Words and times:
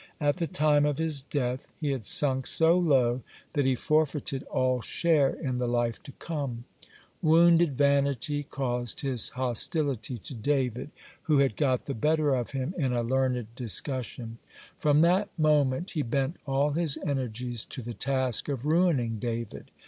At 0.19 0.37
the 0.37 0.47
time 0.47 0.83
of 0.87 0.97
his 0.97 1.21
death 1.21 1.71
he 1.79 1.91
had 1.91 2.07
sunk 2.07 2.47
so 2.47 2.75
low 2.75 3.21
that 3.53 3.67
he 3.67 3.75
forfeited 3.75 4.41
all 4.45 4.81
share 4.81 5.29
in 5.29 5.59
the 5.59 5.67
life 5.67 6.01
to 6.01 6.11
come. 6.13 6.63
(100) 7.21 7.21
Wounded 7.21 7.77
vanity 7.77 8.41
caused 8.41 9.01
his 9.01 9.29
hostility 9.29 10.17
to 10.17 10.33
David, 10.33 10.89
who 11.21 11.37
had 11.37 11.55
got 11.55 11.85
the 11.85 11.93
better 11.93 12.33
of 12.33 12.49
him 12.49 12.73
in 12.79 12.93
a 12.93 13.03
learned 13.03 13.53
discussion. 13.53 14.39
(101) 14.79 14.79
From 14.79 15.01
that 15.01 15.29
moment 15.37 15.91
he 15.91 16.01
bent 16.01 16.37
all 16.47 16.71
his 16.71 16.97
energies 17.05 17.63
to 17.65 17.83
the 17.83 17.93
task 17.93 18.49
of 18.49 18.65
ruining 18.65 19.19
David. 19.19 19.69